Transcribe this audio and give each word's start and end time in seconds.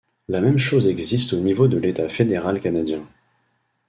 La 0.27 0.41
même 0.41 0.57
chose 0.57 0.87
existe 0.87 1.33
au 1.33 1.39
niveau 1.39 1.67
de 1.67 1.77
l'État 1.77 2.09
fédéral 2.09 2.59
canadien. 2.59 3.05